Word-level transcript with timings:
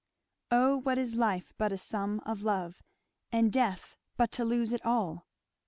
O 0.49 0.77
what 0.77 0.97
is 0.97 1.13
life 1.13 1.53
but 1.59 1.71
a 1.71 1.77
sum 1.77 2.21
of 2.25 2.41
love, 2.41 2.81
And 3.31 3.53
death 3.53 3.95
but 4.17 4.31
to 4.31 4.43
lose 4.43 4.73
it 4.73 4.83
all? 4.83 5.27